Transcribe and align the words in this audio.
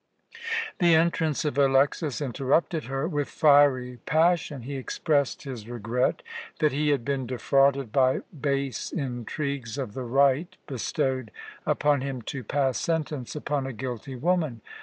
The 0.79 0.95
entrance 0.95 1.45
of 1.45 1.59
Alexas 1.59 2.21
interrupted 2.21 2.85
her. 2.85 3.07
With 3.07 3.27
fiery 3.29 3.97
passion 4.07 4.63
he 4.63 4.75
expressed 4.75 5.43
his 5.43 5.69
regret 5.69 6.23
that 6.57 6.71
he 6.71 6.89
had 6.89 7.05
been 7.05 7.27
defrauded 7.27 7.91
by 7.91 8.21
base 8.35 8.91
intrigues 8.91 9.77
of 9.77 9.93
the 9.93 10.01
right 10.01 10.57
bestowed 10.65 11.29
upon 11.67 12.01
him 12.01 12.23
to 12.23 12.43
pass 12.43 12.79
sentence 12.79 13.35
upon 13.35 13.67
a 13.67 13.73
guilty 13.73 14.15
woman. 14.15 14.61